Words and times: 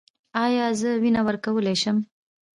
ایا 0.45 0.65
زه 0.79 0.89
وینه 1.01 1.21
ورکولی 1.27 1.75
شم؟ 1.81 1.97